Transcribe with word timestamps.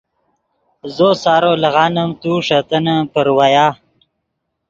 زو 0.95 1.09
سارو 1.23 1.51
لیغانیم 1.63 2.11
تو 2.21 2.31
ݰے 2.45 2.59
تنن 2.69 2.99
پراویا 3.11 3.67